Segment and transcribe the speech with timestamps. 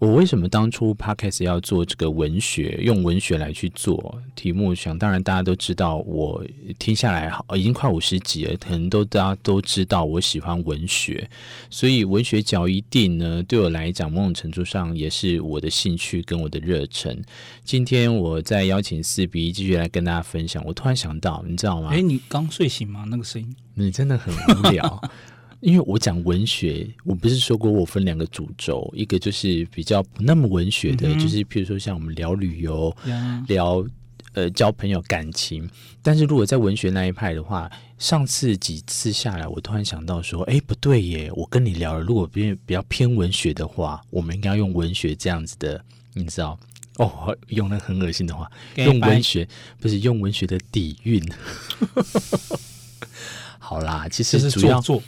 [0.00, 4.74] 我为什么当初 Podcast 要做这个文学，用文学来去做题目？
[4.74, 6.42] 想当然大家都知道，我
[6.78, 11.28] 听下来好已经快五十集了，可能都大家都知道我喜欢文学，
[11.68, 17.22] 所以文学角一定呢，对我来讲，某种程度上也是我的兴趣跟我的热忱。
[17.62, 20.64] 今天我再邀请四 B 继续来跟大家分享。
[20.64, 21.90] 我突然想到，你知道吗？
[21.92, 23.04] 哎，你刚睡醒吗？
[23.10, 24.98] 那个声音，你真的很无聊。
[25.60, 33.84] 因为我讲文学，我不是说过我分两个主轴，一个就是比较不那么文学的，嗯、就是譬如说像我们聊旅游、嗯、聊
[34.32, 35.68] 呃交朋友、感情。
[36.02, 46.58] 但是如果在文学那一派的话，上次几次下来，我突然想到说，哎，不对耶，我跟你聊了，如果比比较偏文学的话，我们应该要用文学这样子的，你知道？
[46.96, 49.46] 哦，用那很恶心的话，用文学
[49.78, 51.22] 不是用文学的底蕴。
[53.58, 55.02] 好啦，其实主要做。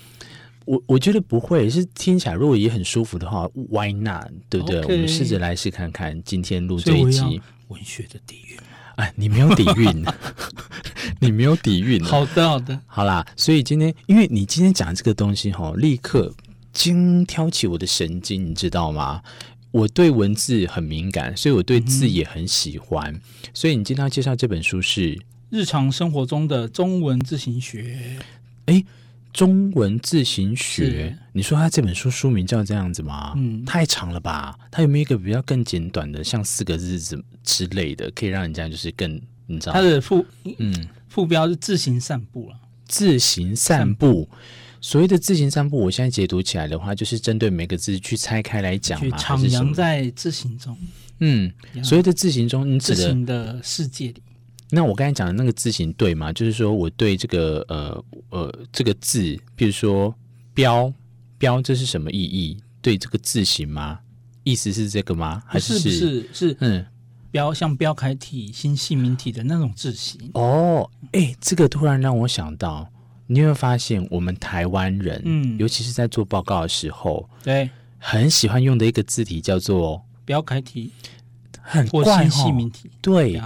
[0.65, 4.31] 我我觉得不会，是听起来如果也很舒服的话，Why not？
[4.49, 4.93] 对不对？Okay.
[4.93, 8.57] 我们试着来试看看，今天录这一集文学的底蕴。
[8.97, 10.05] 哎，你没有底蕴，
[11.19, 12.03] 你没有底蕴。
[12.05, 13.27] 好的，好的，好啦。
[13.37, 16.33] 所以今天，因为你今天讲这个东西哈，立刻
[16.73, 19.23] 惊挑起我的神经，你知道吗？
[19.71, 23.13] 我对文字很敏感，所以我对字也很喜欢。
[23.13, 23.21] 嗯、
[23.55, 25.17] 所以你今天要介绍这本书是
[25.49, 28.19] 《日常生活中的中文字形学》。
[28.67, 28.85] 哎。
[29.33, 33.33] 中文字形学，你说他这本书书名叫这样子吗？
[33.37, 34.59] 嗯，太长了吧？
[34.71, 39.73] 他有没有一个比较更简短的，像四个字之之类的，可以让人家就是更你知道？
[39.73, 40.25] 他的副
[40.59, 42.57] 嗯副标是自行散步了。
[42.87, 44.29] 自行散步，
[44.83, 50.77] 所谓的自行散步，我现在解读起来的话，就是针对每个字去拆开来讲嘛，徜徉在自行中。
[51.21, 51.51] 嗯，
[51.83, 54.23] 所谓的自行中，你指的字形的世界里。
[54.75, 56.33] 那我刚才讲的那个字形对吗？
[56.33, 60.15] 就是说我对这个呃呃这个字，比如说
[60.55, 60.91] 标
[61.37, 62.57] 标，这是什么意义？
[62.81, 63.99] 对这个字形吗？
[64.45, 65.43] 意思是这个吗？
[65.47, 66.87] 还是是是是嗯
[67.31, 70.31] 标像标楷体、新细明体的那种字形？
[70.33, 72.91] 哦，哎，这个突然让我想到，
[73.27, 77.69] 你有没有发现我们台湾人，嗯，尤其是在做报告的时候，对，
[77.99, 80.91] 很喜欢用的一个字体叫做标楷体，
[81.61, 83.39] 很怪新细明体，对。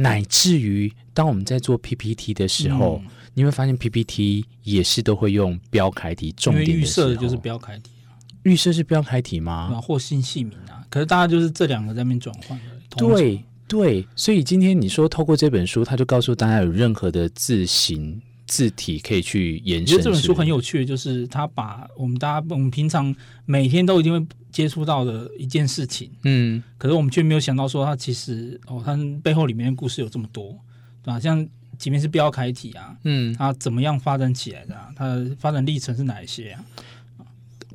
[0.00, 8.14] 乃至于当我们在做 PPT 的时候，嗯、你会发现 PPT 也是都会用标楷体重点预设的就是标楷体啊，
[8.44, 9.80] 预设是标楷体吗？
[9.82, 10.86] 或新细明啊？
[10.88, 12.64] 可是大家就是这两个在面转换的。
[12.96, 19.96] 对对，所以今天你说透过这本书，他就告诉大家有任何的字形字体可以去延伸。
[19.96, 23.12] 我觉得这本书很有趣的，就是他把我们大家我们平常
[23.46, 24.24] 每天都一定会。
[24.58, 30.58] 接触到的一件事情，嗯，可是我们却没有想到说，它其实哦，它背后里面的故事有这么多，
[31.00, 31.20] 对吧？
[31.20, 31.46] 像
[31.78, 34.88] 即便是标楷体啊，嗯，它怎么样发展起来的啊？
[34.96, 36.64] 它的发展历程是哪一些啊？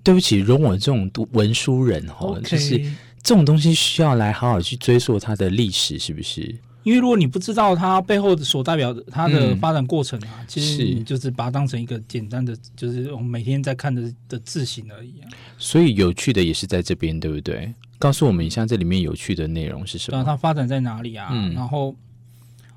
[0.04, 2.78] 对不起，容我这种读文书人哈.就是
[3.24, 6.54] 这种东西需要来好好去追溯它的历史，是不是？
[6.84, 15.30] 因为如果你不知道它背后所代表的它的发展过程啊，嗯、其实你就是把它当成一个简单的，就是我们每天在看的的字形而已啊。
[15.58, 17.74] 所以有趣的也是在这边，对不对？
[17.98, 20.24] 告诉我们一下这里面有趣的内容是什么？
[20.26, 21.30] 它发展在哪里啊？
[21.32, 21.96] 嗯、然后，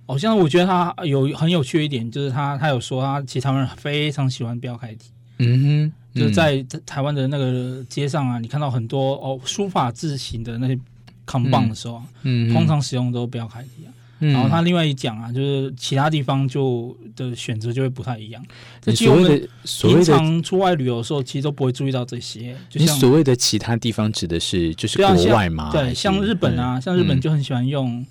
[0.07, 5.11] 好像我觉得它有很有趣一点，就是他他有说，他其实台湾人非常喜欢标楷体。
[5.39, 10.79] 嗯哼，嗯就是在台湾的那个街上啊，你看到很多哦书法字形的那些
[11.27, 13.93] 扛棒的时候，嗯，嗯通常使用都标楷体啊。
[14.21, 18.43] 嗯、然后他另外一讲啊，就是其他地方就的选择就会不太一样。
[18.81, 19.49] 这所谓的
[19.83, 22.57] 平常出外旅游的时候，其实都不会注意到这些。
[22.71, 25.71] 就像你所谓的其他地方指的是就是国外吗？
[25.71, 28.07] 对，像日本啊，嗯、像日本就很喜欢用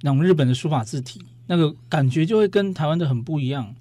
[0.00, 3.74] 那种日本的书法字体，嗯、那个感觉就会跟台湾的很不一样。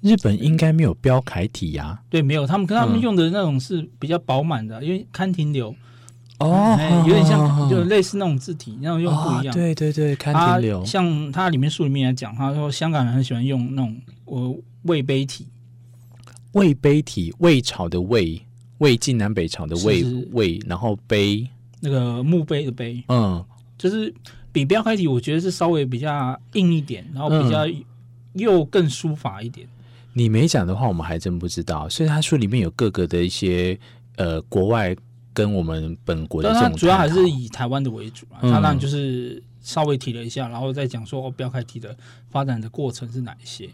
[0.00, 2.02] 日本应该没有标楷体呀、啊？
[2.10, 5.72] 对，没有，他们跟他们用的那种是比较饱满的，嗯、因为刊亭流。
[6.38, 9.48] 哦、嗯，有点像，就类似那种字体，那种用不一样。
[9.48, 10.84] 哦、对对对，看停留。
[10.84, 13.96] 像它里面书里面来讲，他说香港人很喜欢用那种
[14.26, 15.48] 呃魏碑体，
[16.52, 18.40] 魏碑体，魏朝的魏，
[18.78, 21.44] 魏晋南北朝的魏魏，然后碑
[21.80, 23.44] 那个墓碑的碑，嗯，
[23.76, 24.14] 就是
[24.52, 27.66] 比标楷体，我觉得是稍微比较硬一点，然后比较
[28.34, 29.66] 又更书法一点。
[29.66, 29.70] 嗯、
[30.12, 31.88] 你没讲的话，我们还真不知道。
[31.88, 33.76] 所以他书里面有各个的一些
[34.14, 34.96] 呃国外。
[35.38, 38.42] 跟我们本国的这种，主要还是以台湾的为主啊。
[38.42, 41.96] 他当然就是稍微提了一下，然后再讲说哦，标楷体的
[42.28, 43.68] 发展的过程是哪一些。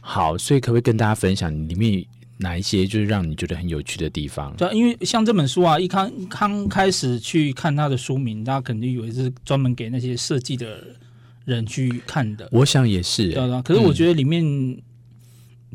[0.00, 2.04] 好，所以可不可以跟大家分享里面
[2.36, 4.54] 哪一些就是让你觉得很有趣的地方？
[4.56, 10.84] 对，因为像这本书啊，一刚刚开始去看它的书名，大家肯定以为是专门给那些设计的
[11.44, 12.48] 人去看的。
[12.52, 13.60] 我想也是，对啊。
[13.62, 14.80] 可是我觉得里面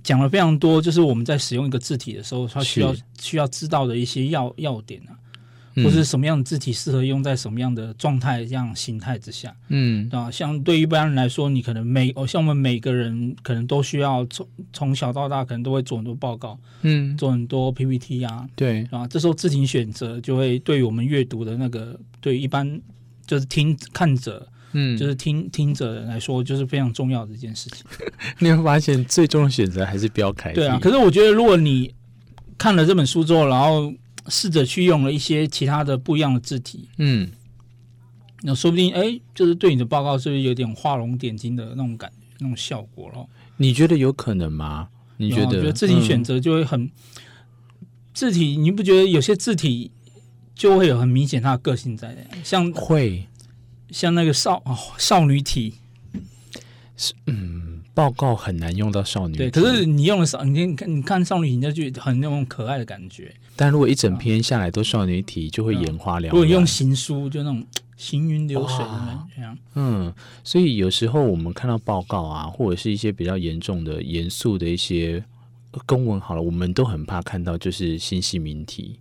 [0.04, 5.20] 讲了非常多，就是我们在使用一个字体的时候，它需要需要知道的一些要要点啊。
[5.76, 9.56] 或是什么样的字体适合用在什么样的状态、这样形态之下？
[9.70, 22.80] 嗯，啊，像对于一般人来说，你可能每哦，像我们每个人可能都需要从从小到大，可能都会做很多报告，嗯，做很多 PPT 啊，对啊，这时候字体选择就会对于我们阅读的那个，对一般
[23.26, 27.86] 就是听看者，嗯，就是听听者来说，就是非常重要的一件事情。
[28.40, 30.56] 你会发现，最终的选择还是标楷体。
[30.56, 31.94] 对啊，可是我觉得，如果你
[32.58, 33.92] 看了这本书之后，然后
[34.28, 37.32] 试着去用了一些其他的不一样的字体，嗯，
[38.42, 43.30] 那说不定哎，就是对你的报告是不是有点画龙点睛的那种感觉、那种效果咯？
[43.58, 44.90] 你觉得有可能吗？
[45.18, 45.46] 你觉得？
[45.46, 46.92] 我觉得字体选择就会很、嗯、
[48.14, 49.92] 字体，你不觉得有些字体
[50.56, 52.22] 就会有很明显它的个性在的？
[52.44, 53.28] 像会
[53.92, 55.76] 像那个少哦少女体，
[56.96, 57.73] 是嗯。
[57.94, 63.34] 报告很难用到少女，对，可是你用的少，你看你看少女体，那就很那种可爱的感觉。
[63.56, 66.30] 但如果一整篇下来都少女体，就会眼花缭乱。
[66.32, 67.64] 如果用行书，就那种
[67.96, 69.58] 行云流水的感觉。
[69.76, 70.14] 嗯，
[70.44, 75.24] 所以有时候我们看到报告啊，或者是一些比较严重的、严肃的一些
[75.86, 79.00] 公文，好了，我们都很怕看到就是新细明体，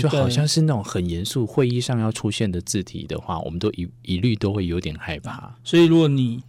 [0.00, 5.54] 就好像是那种很严肃会议上要出现的字体的话，我们都一一律都会有点害怕。
[5.62, 6.42] 所以如果你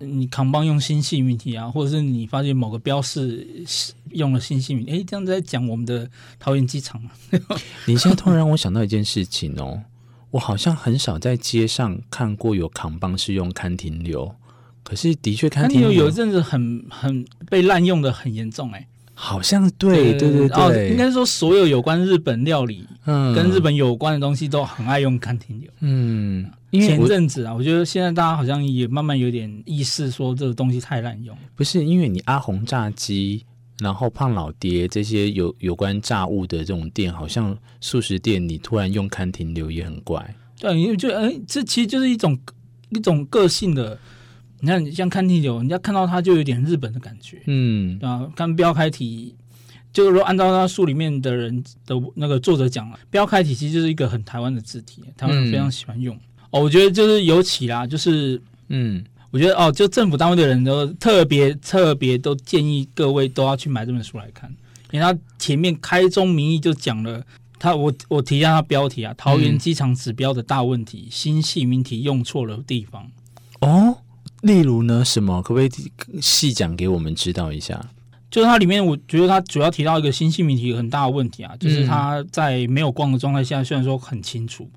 [0.00, 3.46] 你扛帮用新细命题啊，或者是你发现某个标示
[4.10, 6.08] 用了新细明体，哎，这样在讲我们的
[6.38, 7.02] 桃园机场。
[7.86, 9.82] 你现在突然让我想到一件事情哦，
[10.30, 14.34] 我好像很少在街上看过有扛帮是用看停留，
[14.82, 18.86] 可是的确看停留有一阵子很很被滥用的很严重，哎，
[19.20, 26.48] 好像对对对对，哦，应该说所有有关日本料理，嗯，跟日本有关的东西都很爱用刊停留，嗯。
[26.70, 31.36] 前阵子啊，我觉得现在大家好像也慢慢有点意识，说这个东西太滥用。
[31.56, 33.42] 不是因为你阿红炸鸡，
[33.78, 40.34] 然后胖老爹这些有有关炸物的这种店，好像素食店，你突然用刊停留也很怪。
[40.60, 42.38] 对，因为就哎，这其实就是一种
[42.90, 43.98] 一种个性的。
[44.60, 47.40] 你看，你像看第九，人家看到它就有点日本的感觉。
[47.46, 49.34] 嗯，啊，看标开体，
[49.92, 56.14] 就是说按照他书里面的人的那个作者讲了，标开体其实就是一个很台湾的字体，台湾人非常喜欢用。
[56.16, 56.20] 嗯
[56.50, 64.50] 哦，我觉得就是尤其啦，就是嗯，我觉得哦，就政府单位的人都特别特别都建议各位都要去买这本书来看，
[64.90, 67.22] 因为他前面开宗明义就讲了，
[67.58, 73.06] 他我我提一下他标题啊，桃园机场指标的大问题，嗯、新细明体用错了地方。
[73.60, 73.98] 哦，
[74.42, 75.42] 例如呢，什么？
[75.42, 75.70] 可不可以
[76.20, 77.84] 细讲给我们知道一下？
[78.30, 84.70] 就是它里面，我觉得它主要提到一个新细明体很大的问题啊，就是它在没有光的状态下，虽然说很清楚。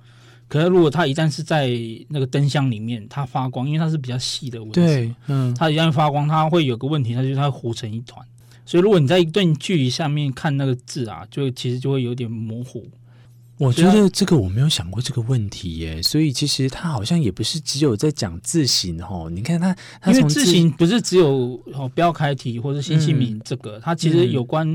[0.48, 1.70] 可是，如果它一旦是在
[2.10, 8.26] 那个灯箱里面，它发光，因为它是比较细的文字，对，嗯，它一旦发光，它会有个问题，它就是它糊成一团。
[8.66, 12.86] 所以，如果你在一段距离下面看那个字啊，就其实就会有点模糊。
[13.66, 19.30] 我觉得这个我没有想过这个问题耶，所以其实他好像也不是只有在讲字形哦。
[19.32, 24.68] 你看他，他因为字形不是只有哦标楷体或者新细明这个，嗯、它其实有关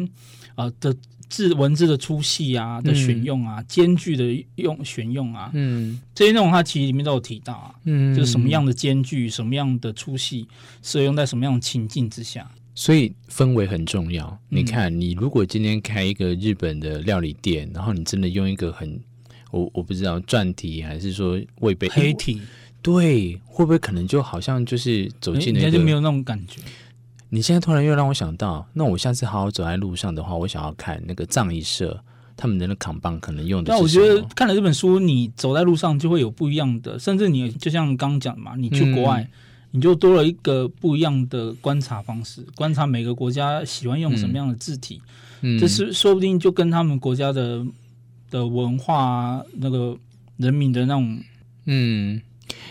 [0.55, 0.97] 啊、呃、的。
[1.29, 10.47] 字文字的粗细啊的选用啊，间距、嗯、的用选用啊，嗯，这些内容它其实里面都有提到啊，嗯，就是什么样的间距，什么样的粗细，
[10.83, 14.27] 适用在什么样的情境之下，所以氛围很重要。
[14.51, 19.01] 嗯、你看，你如果今天开一个日本的料理店，然后你真的用一个很，
[19.51, 22.41] 我我不知道篆体还是说未被黑体，
[22.83, 26.61] 对，会不会可能就好像就是走进那个，就没有那种感觉。
[27.31, 31.99] 你现在突然又让我想到，那我下次好好走在路上的话，我想要看那个葬仪社
[32.37, 33.73] 他们的那扛棒可能用的。
[33.73, 39.31] 那我觉得看了这本书，你走在路上就会有不一样的，甚至你就像刚刚讲的嘛，你去国外，嗯、
[39.77, 45.03] 你就多了一个不一样的观察方式，观察每个国家喜欢用什么样的字体，
[45.43, 47.63] 嗯，这是说不定就跟他们国家的
[48.31, 49.95] 的文化那个
[50.39, 51.21] 人民的那种，
[51.67, 52.21] 嗯，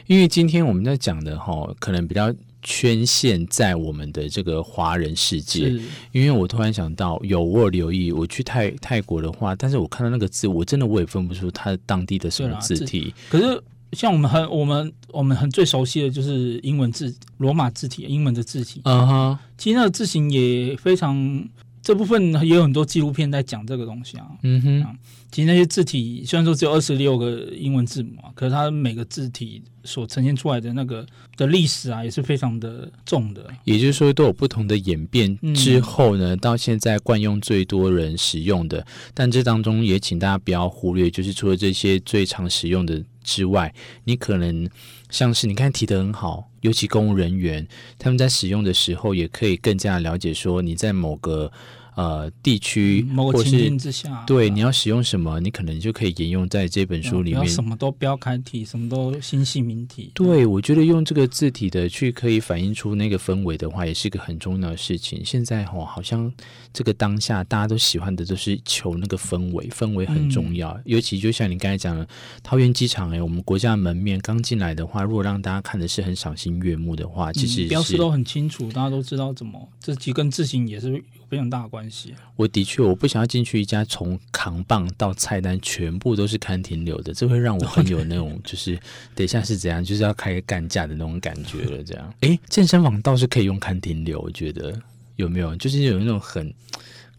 [0.07, 2.33] 因为今天我们在讲的哈，可能比较。
[2.67, 5.71] 圈限在我们的这个华人世界，
[6.11, 13.13] 因为我突然想到，有我有留意，我去泰泰国的话，但是我看到那个字，我真的我也分不出它当地的什么字体。
[13.29, 13.61] 可是
[13.93, 18.81] 像我们很我们我们很最熟悉的就是英文字罗马字体，英文的字体。
[18.83, 21.47] 嗯哼，其实那个字形也非常
[21.81, 24.25] 这部分也有很多纪录片在讲这个东西啊。
[24.43, 24.93] 嗯哼，啊、
[25.31, 31.05] 其实那些字体虽然说只有二十六个英文字母啊，可是它每个字体所呈现出来的那个
[31.37, 33.45] 的历史啊，也是非常的重的。
[33.63, 38.85] 也就是说，都有不同的演变之后呢，嗯、到现在惯用最多人使用的。
[39.13, 43.73] 但这当中也请大家不要忽略，就是除了这些最常使用的之外，
[44.05, 44.69] 你可能
[45.09, 47.67] 像是你看提得很好，尤其公务人员
[47.99, 51.51] 他们在使用的时候，也可以更加了解说你在某个。
[51.95, 57.47] 呃，地区、嗯、某个情境之下，对，你要使用什么，你可能就可以沿用在这本书里面。
[57.47, 60.11] 什么都标楷体，什么都新细明体。
[60.13, 65.23] 对，我觉得用这个字体的去可以反映出那个氛围的话，也是一个很重要的事情。
[65.23, 66.31] 现在哦，好像
[66.73, 70.71] 这个当下大家都喜欢的都是求那个氛围，氛围很重要。
[70.71, 72.05] 嗯、尤其就像你刚才讲的，
[72.43, 80.99] 桃园机场哎，我们国家的门面刚进来的话，如果让大家看的是很赏心悦目的话，其实、嗯、标识都很清楚，大家都知道怎么，这几根字形也是有
[81.29, 82.13] 非常大的关系。
[82.35, 88.75] 我的确，我不想要进去一家从扛棒到菜单全部都是看停留的，这会让我很有那种 就是
[89.13, 91.83] 等一下是怎样，就是要开干架的那种感觉了。
[91.83, 94.77] 这样，哎，健身房倒是可以用看停留，我觉得
[95.15, 95.55] 有没有？
[95.55, 96.53] 就是有那种很。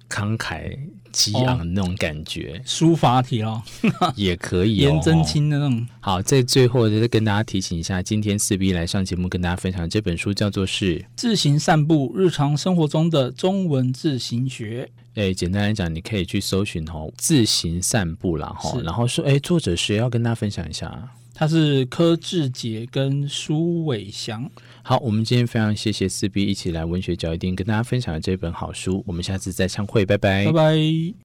[0.08, 0.78] 慷慨
[1.12, 3.62] 激昂的那种感觉，书法体哦，
[4.16, 5.86] 也可以、哦，颜真卿的那种。
[6.00, 14.88] 好，在最后再跟大家提醒一下，今天四 B 来上节目跟大家分享的这本书叫做是《自行散步：日常生活中的中文字形学》。
[15.20, 21.10] 哎，简单来讲，你可以去搜寻哦，“自行散步”啦，哈，然后说，哎，作者谁要跟大家分享一下？
[21.38, 24.50] 他是柯志杰跟苏伟翔。
[24.82, 29.04] 好，我们今天非常谢谢四 B 一起来文学角一定跟大家分享的这本好书。
[29.06, 30.76] 我们下次再相会，拜拜，拜拜。